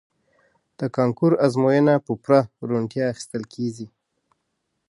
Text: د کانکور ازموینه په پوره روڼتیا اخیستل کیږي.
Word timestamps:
د 0.79 0.81
کانکور 0.95 1.31
ازموینه 1.45 1.93
په 2.05 2.11
پوره 2.21 2.41
روڼتیا 2.67 3.03
اخیستل 3.13 3.43
کیږي. 3.53 3.87